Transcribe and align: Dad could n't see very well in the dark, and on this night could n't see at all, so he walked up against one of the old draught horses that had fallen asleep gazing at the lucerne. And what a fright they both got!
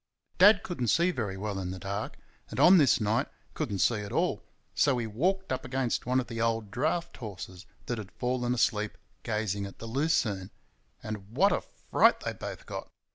Dad 0.39 0.63
could 0.63 0.81
n't 0.81 0.89
see 0.89 1.11
very 1.11 1.37
well 1.37 1.59
in 1.59 1.69
the 1.69 1.77
dark, 1.77 2.17
and 2.49 2.59
on 2.59 2.79
this 2.79 2.99
night 2.99 3.27
could 3.53 3.71
n't 3.71 3.81
see 3.81 3.97
at 4.01 4.11
all, 4.11 4.41
so 4.73 4.97
he 4.97 5.05
walked 5.05 5.51
up 5.53 5.63
against 5.63 6.07
one 6.07 6.19
of 6.19 6.25
the 6.25 6.41
old 6.41 6.71
draught 6.71 7.17
horses 7.17 7.67
that 7.85 7.99
had 7.99 8.11
fallen 8.11 8.51
asleep 8.55 8.97
gazing 9.21 9.67
at 9.67 9.77
the 9.77 9.85
lucerne. 9.87 10.49
And 11.03 11.29
what 11.35 11.51
a 11.51 11.61
fright 11.91 12.19
they 12.21 12.33
both 12.33 12.65
got! 12.65 12.87